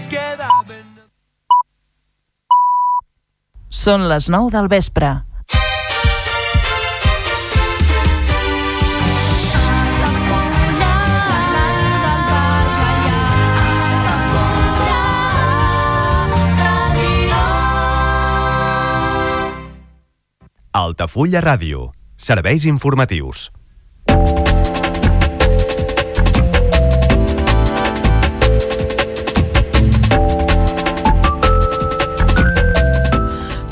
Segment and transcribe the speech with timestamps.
[0.00, 0.86] ens quedaven...
[3.70, 5.10] Són les 9 del vespre.
[20.80, 21.90] Altafulla Ràdio.
[22.16, 23.50] Serveis informatius.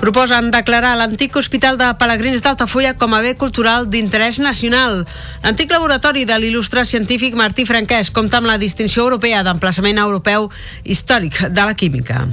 [0.08, 5.02] Proposen declarar l'antic Hospital de Pelegrins d'Altafulla com a bé cultural d'interès nacional.
[5.42, 10.48] L'antic laboratori de l'il·lustre científic Martí Franquès compta amb la distinció europea d'emplaçament europeu
[10.88, 12.24] històric de la química.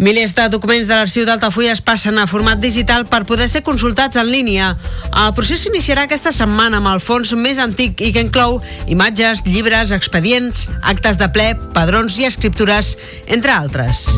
[0.00, 4.16] Milers de documents de l'arxiu d'Altafulla es passen a format digital per poder ser consultats
[4.16, 4.70] en línia.
[5.12, 9.92] El procés s'iniciarà aquesta setmana amb el fons més antic i que inclou imatges, llibres,
[9.92, 12.96] expedients, actes de ple, padrons i escriptures,
[13.28, 14.08] entre altres.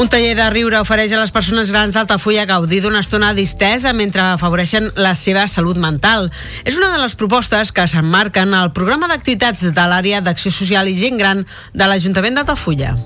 [0.00, 4.22] Un taller de riure ofereix a les persones grans d'Altafulla gaudir d'una estona distesa mentre
[4.24, 6.30] afavoreixen la seva salut mental.
[6.64, 10.96] És una de les propostes que s'emmarquen al programa d'activitats de l'àrea d'acció social i
[10.96, 11.44] gent gran
[11.76, 12.96] de l'Ajuntament d'Altafulla.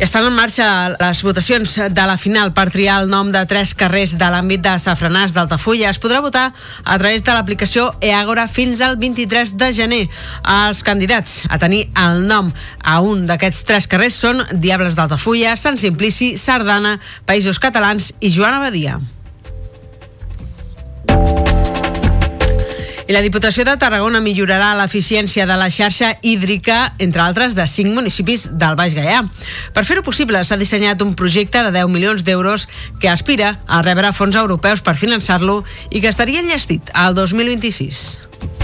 [0.00, 4.14] Estan en marxa les votacions de la final per triar el nom de tres carrers
[4.16, 5.90] de l'àmbit de Safranàs d'Altafulla.
[5.92, 10.00] Es podrà votar a través de l'aplicació eAgora fins al 23 de gener.
[10.54, 12.48] Els candidats a tenir el nom
[12.80, 16.96] a un d'aquests tres carrers són Diables d'Altafulla, Sant Simplici, Sardana,
[17.28, 18.96] Països Catalans i Joan Abadia.
[23.10, 27.90] I la Diputació de Tarragona millorarà l'eficiència de la xarxa hídrica, entre altres, de cinc
[27.96, 29.24] municipis del Baix Gaià.
[29.74, 32.68] Per fer-ho possible, s'ha dissenyat un projecte de 10 milions d'euros
[33.02, 38.59] que aspira a rebre fons europeus per finançar-lo i que estaria enllestit al 2026.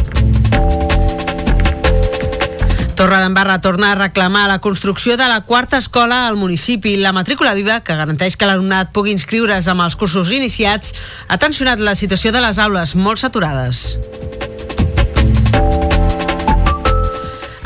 [2.97, 6.97] Torredembarra torna a reclamar la construcció de la quarta escola al municipi.
[6.97, 10.95] La matrícula viva, que garanteix que l'alumnat pugui inscriure's amb els cursos iniciats,
[11.29, 13.99] ha tensionat la situació de les aules molt saturades.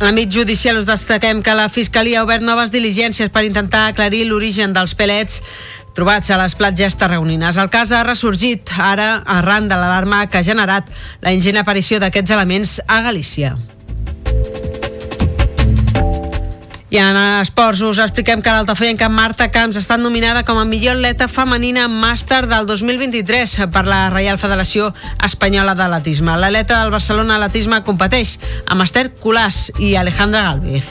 [0.00, 4.24] En l'àmbit judicial us destaquem que la Fiscalia ha obert noves diligències per intentar aclarir
[4.26, 5.44] l'origen dels pelets
[5.94, 7.54] trobats a les platges tarragonines.
[7.60, 10.90] El cas ha ressorgit ara arran de l'alarma que ha generat
[11.22, 13.54] la ingent aparició d'aquests elements a Galícia.
[16.90, 20.98] I en esports us expliquem que l'altafoyenca Marta Camps ha estat nominada com a millor
[20.98, 24.90] atleta femenina màster del 2023 per la Reial Federació
[25.22, 26.34] Espanyola d'Atletisme.
[26.34, 30.90] L'atleta del Barcelona Atletisme competeix amb Esther Colàs i Alejandra Galvez.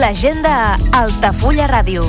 [0.00, 2.08] L'agenda Altafulla Ràdio.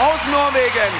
[0.00, 0.92] Aus Norwegen.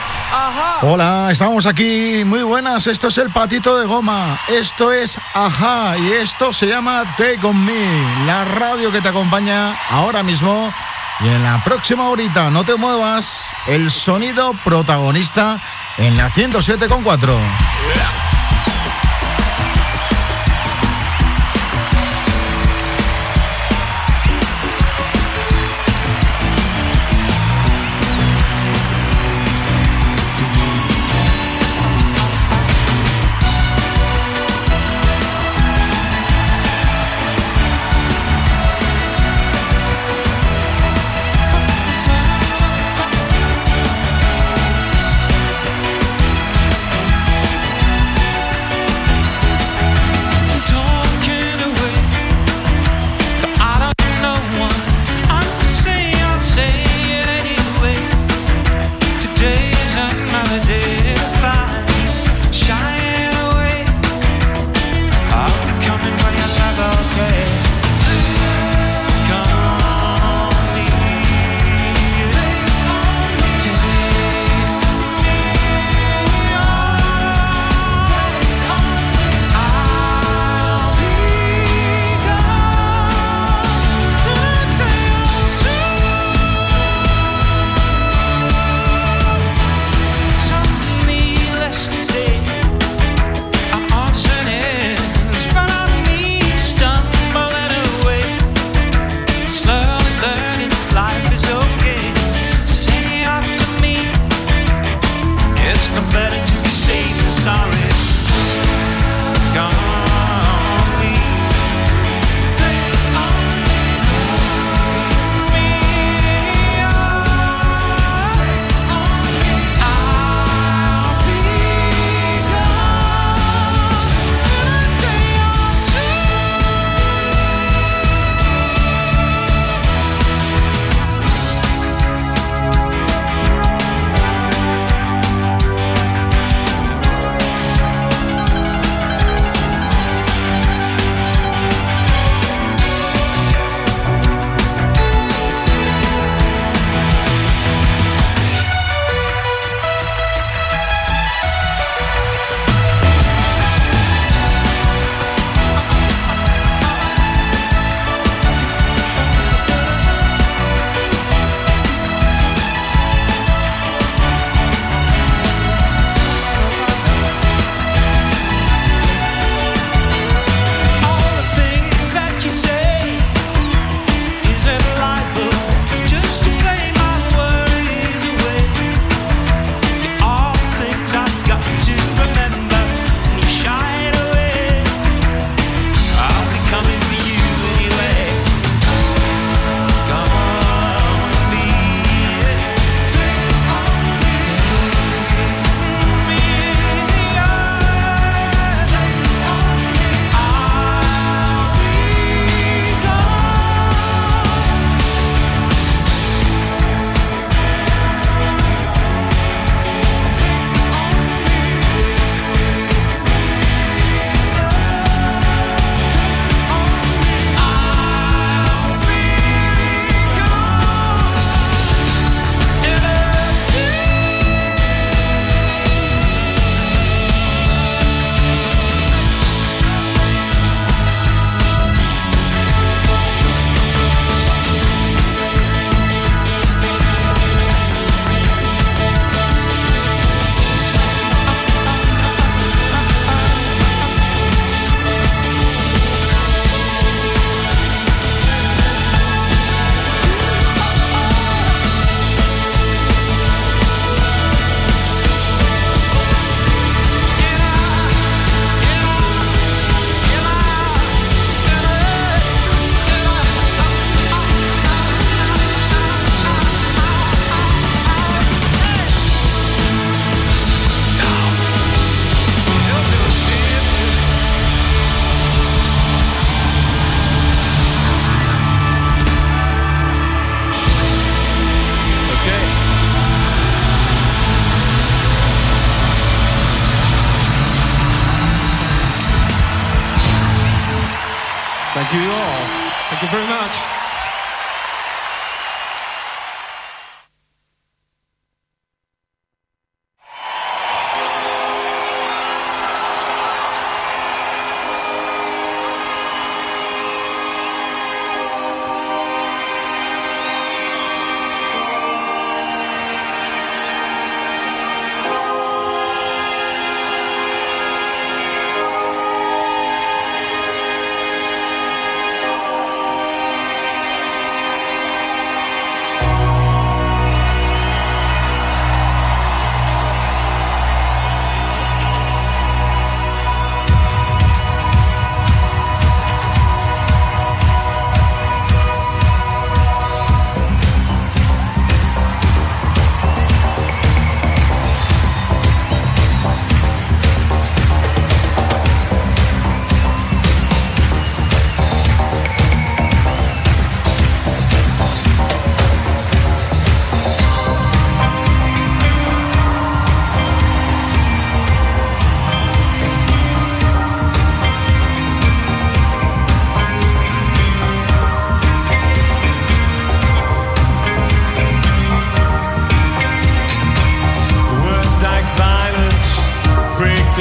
[0.83, 2.23] Hola, estamos aquí.
[2.25, 2.87] Muy buenas.
[2.87, 4.39] Esto es el patito de goma.
[4.49, 5.97] Esto es Ajá.
[5.99, 8.27] Y esto se llama Take On Me.
[8.27, 10.73] La radio que te acompaña ahora mismo.
[11.21, 13.51] Y en la próxima horita, no te muevas.
[13.67, 15.61] El sonido protagonista
[15.99, 17.39] en la 107.4.
[17.95, 18.42] Thank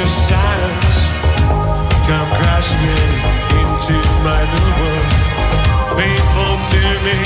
[0.01, 0.97] the silence.
[2.07, 3.05] Come crashing
[3.61, 5.09] into my little world.
[5.95, 7.17] Painful to me,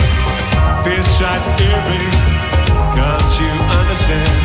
[1.22, 1.46] right
[1.88, 2.02] me.
[2.96, 4.45] Can't you understand?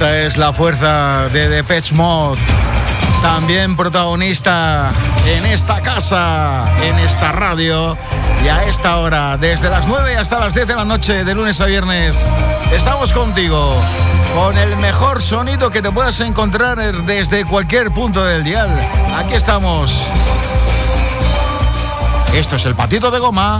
[0.00, 2.40] Esta es la fuerza de Depeche Mode.
[3.20, 4.92] También protagonista
[5.26, 7.98] en esta casa, en esta radio.
[8.42, 11.60] Y a esta hora, desde las 9 hasta las 10 de la noche, de lunes
[11.60, 12.26] a viernes,
[12.72, 13.74] estamos contigo
[14.34, 18.70] con el mejor sonido que te puedas encontrar desde cualquier punto del dial.
[19.14, 20.06] Aquí estamos.
[22.32, 23.58] Esto es el patito de goma.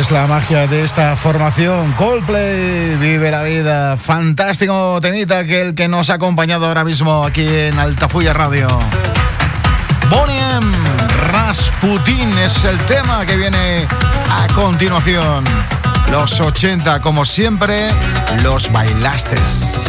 [0.00, 1.92] Es la magia de esta formación.
[1.92, 3.98] Coldplay, vive la vida.
[3.98, 8.66] Fantástico temita que el que nos ha acompañado ahora mismo aquí en Altafulla Radio.
[10.08, 10.72] Boniem
[11.32, 13.86] Rasputin es el tema que viene
[14.30, 15.44] a continuación.
[16.10, 17.90] Los 80, como siempre,
[18.42, 19.84] los bailastes.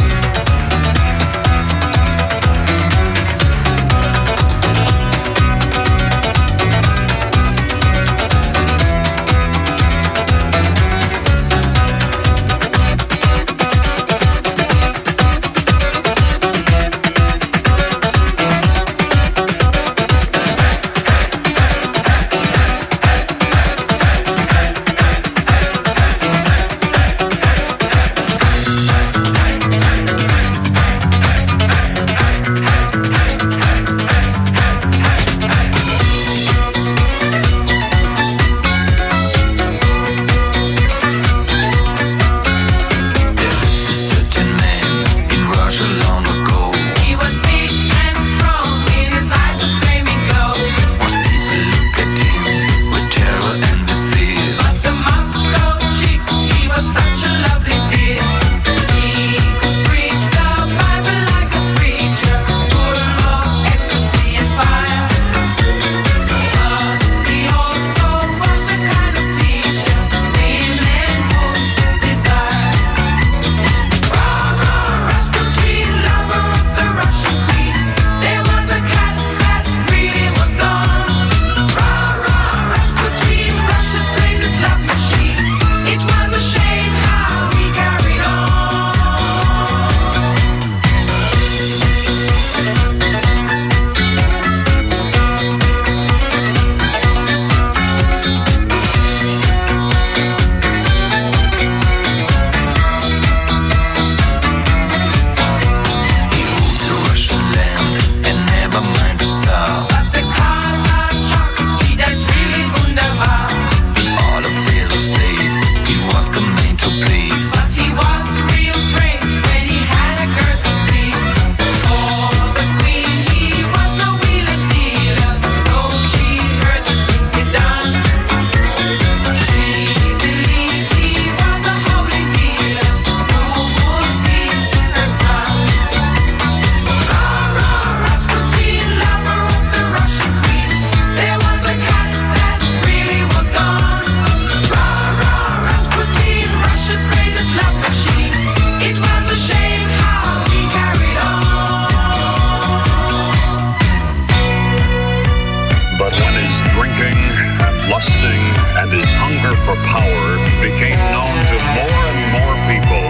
[158.02, 158.42] lusting
[158.82, 163.04] and his hunger for power became known to more and more people,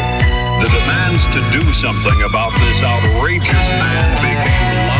[0.61, 4.92] the demands to do something about this outrageous man became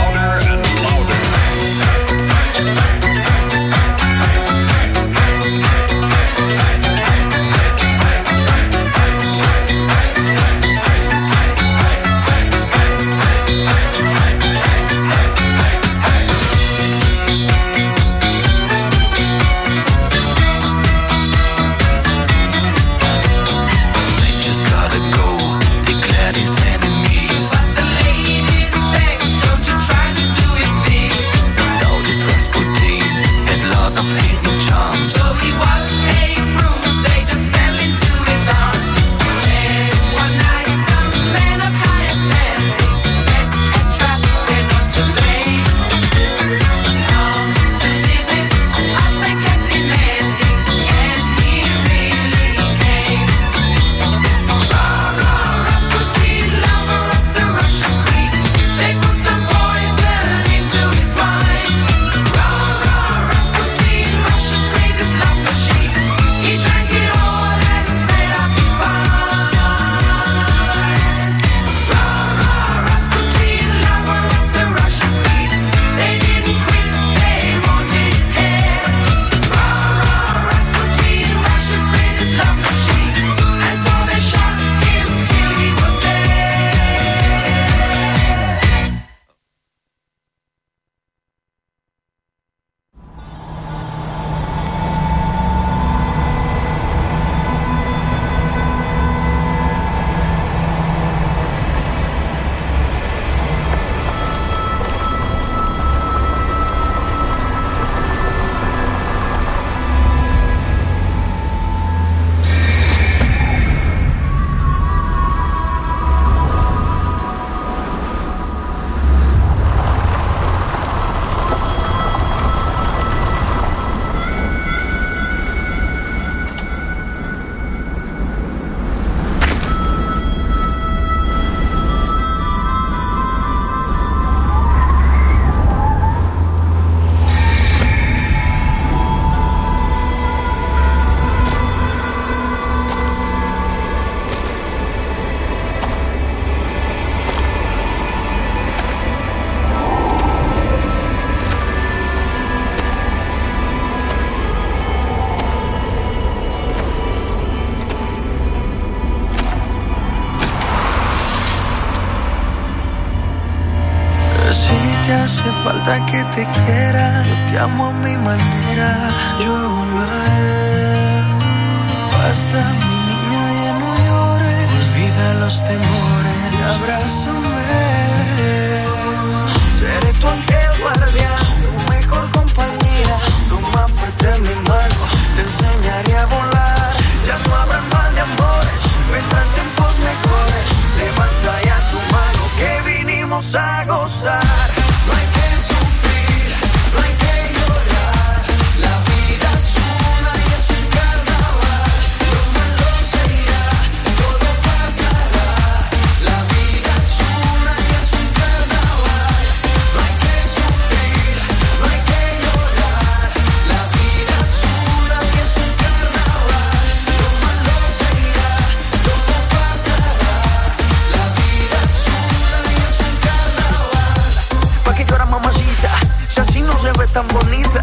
[227.13, 227.83] tan bonita.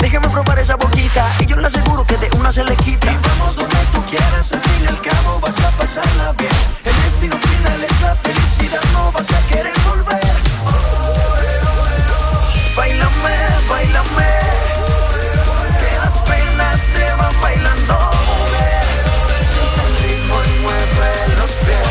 [0.00, 3.10] Déjeme probar esa boquita y yo le aseguro que de una se le quita.
[3.10, 6.52] Y vamos donde tú quieras, al fin y al cabo vas a pasarla bien.
[6.84, 10.22] El destino final es la felicidad, no vas a querer volver.
[10.64, 10.76] Oh, oh,
[12.76, 13.36] bailame,
[13.68, 14.30] bailame.
[15.80, 17.98] Que las penas se van bailando.
[19.50, 21.87] Siente el ritmo y mueve los pies.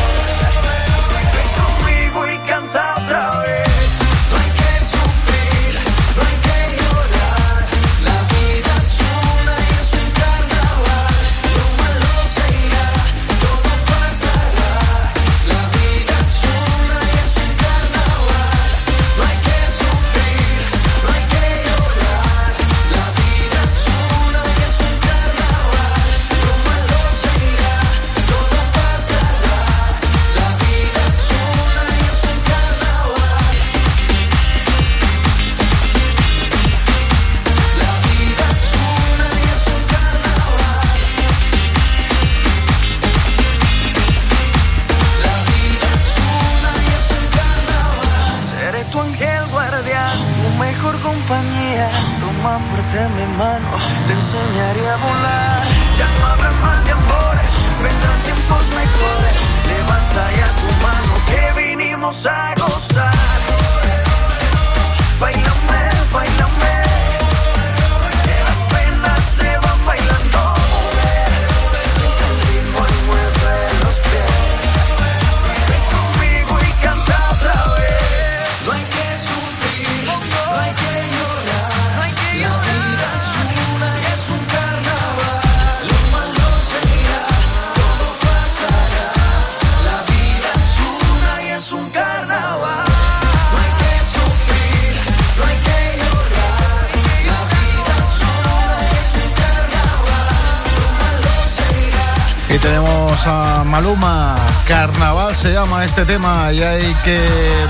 [103.68, 104.34] Maluma.
[104.66, 107.20] Carnaval se llama este tema y hay que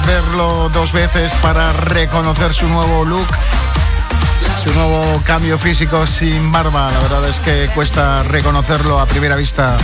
[0.07, 3.27] verlo dos veces para reconocer su nuevo look.
[4.63, 9.77] Su nuevo cambio físico sin barba, la verdad es que cuesta reconocerlo a primera vista.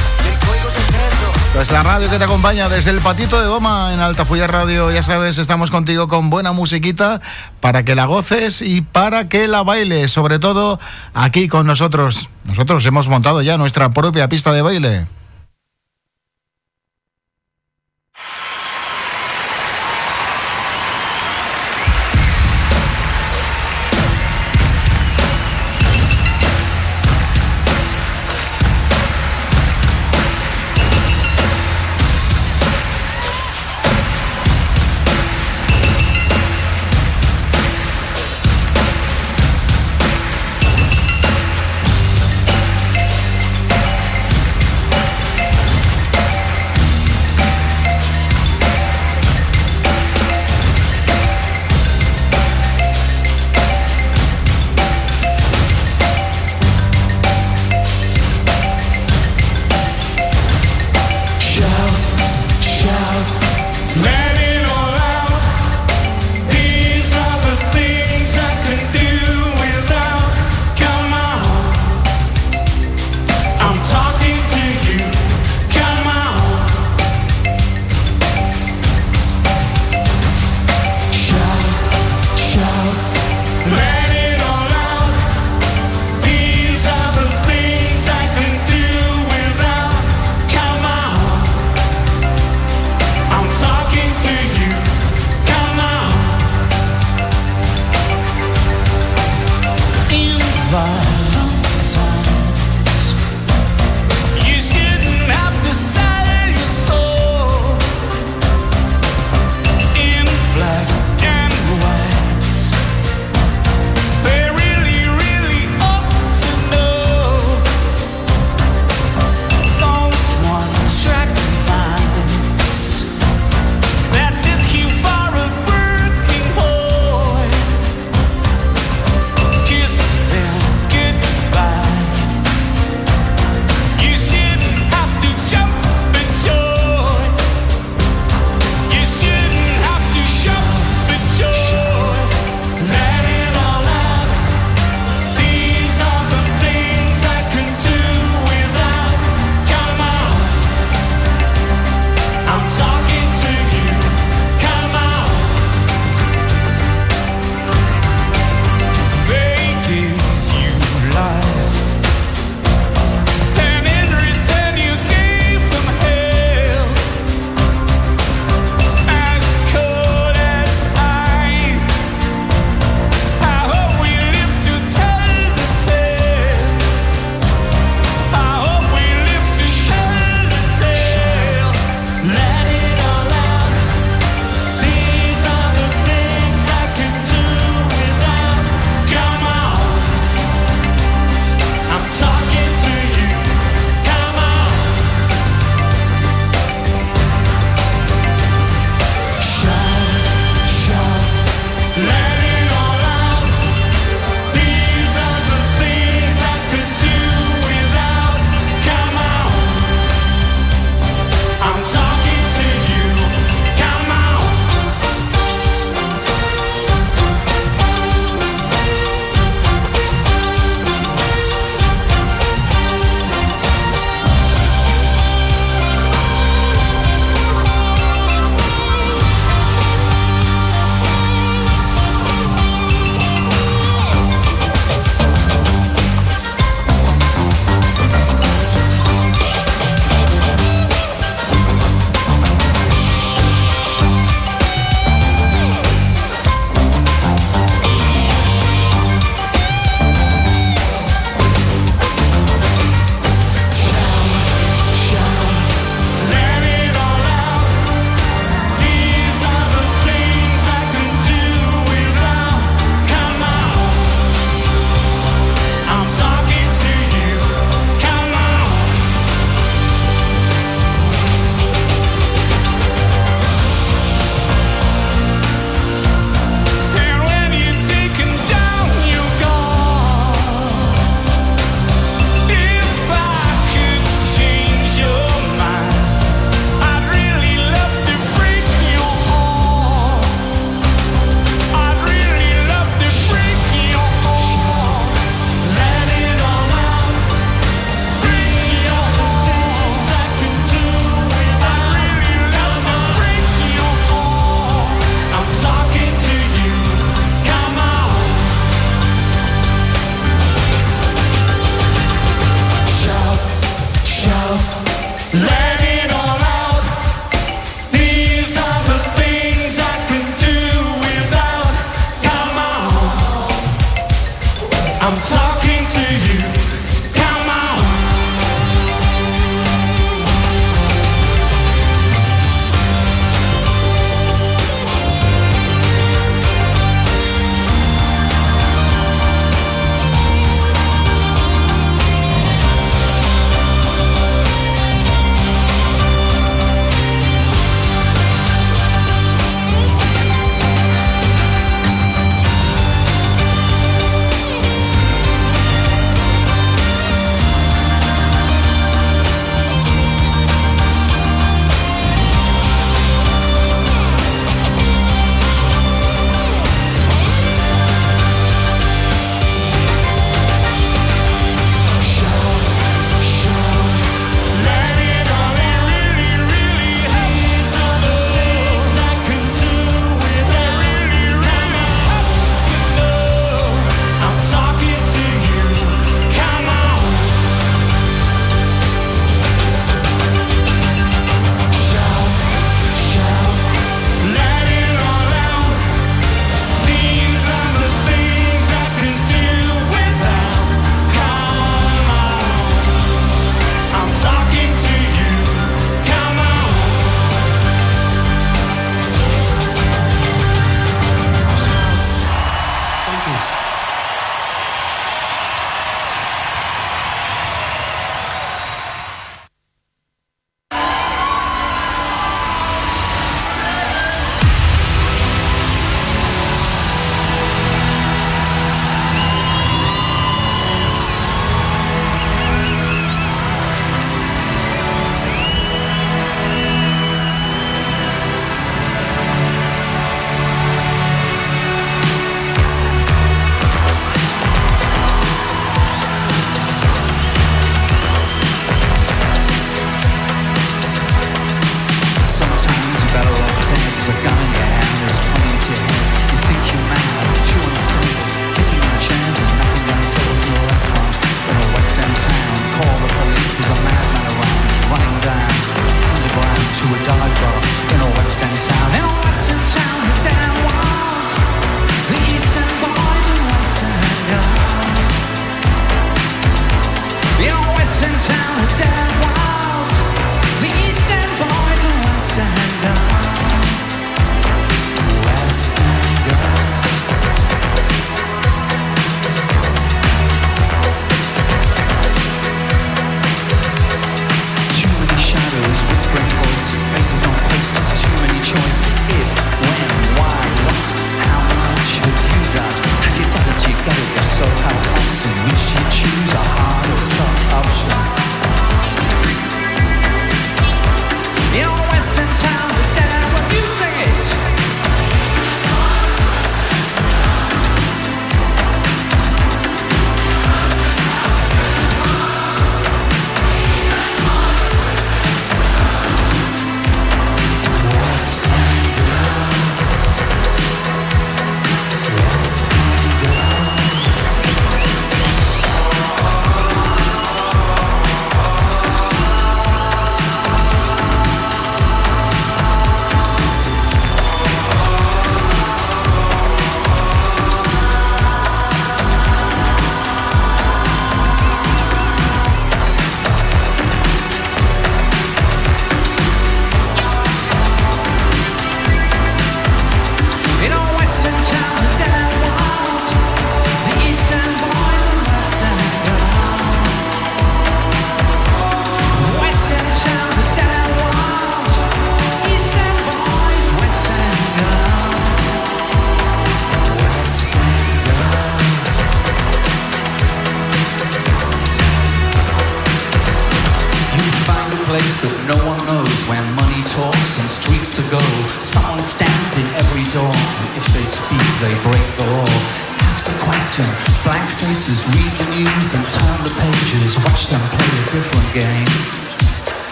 [1.55, 5.03] Pues la radio que te acompaña desde el Patito de Goma en Altafulla Radio, ya
[5.03, 7.21] sabes, estamos contigo con buena musiquita
[7.61, 10.79] para que la goces y para que la bailes, sobre todo
[11.13, 12.31] aquí con nosotros.
[12.45, 15.07] Nosotros hemos montado ya nuestra propia pista de baile.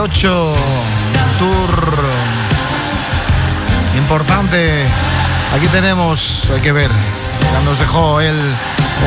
[0.00, 0.54] 2008.
[1.38, 1.98] Tour
[3.98, 4.86] importante.
[5.54, 6.90] Aquí tenemos, hay que ver,
[7.66, 8.36] nos dejó él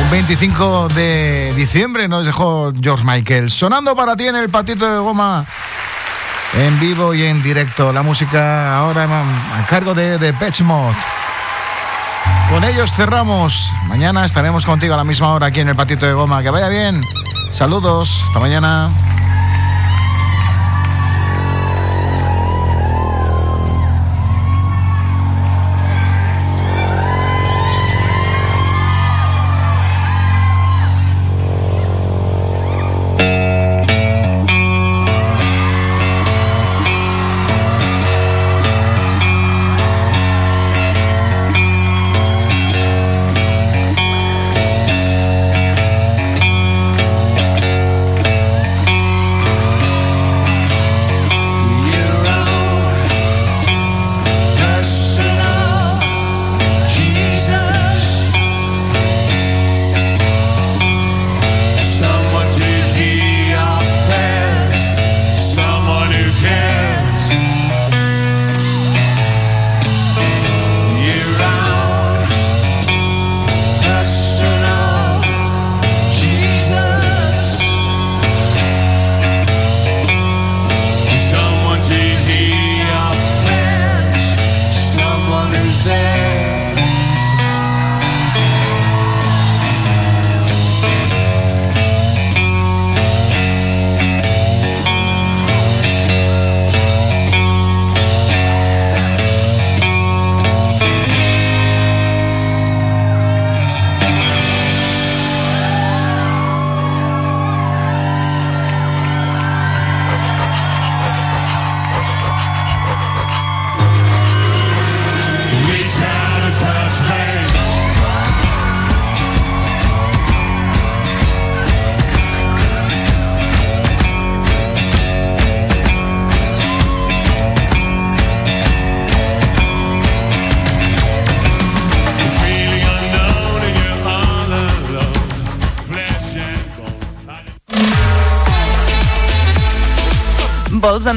[0.00, 3.50] un 25 de diciembre, nos dejó George Michael.
[3.50, 5.44] Sonando para ti en el patito de goma
[6.52, 7.92] en vivo y en directo.
[7.92, 10.32] La música ahora a cargo de, de
[10.62, 10.96] Mode.
[12.50, 13.72] Con ellos cerramos.
[13.88, 16.40] Mañana estaremos contigo a la misma hora aquí en el patito de goma.
[16.42, 17.00] Que vaya bien.
[17.52, 18.22] Saludos.
[18.28, 19.13] Hasta mañana.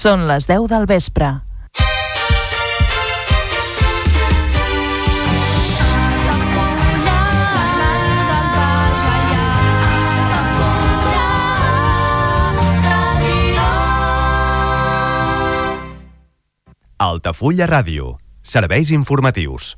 [0.00, 1.26] Són les 10 del vespre.
[16.96, 18.14] Altafulla Ràdio.
[18.40, 19.74] Serveis informatius.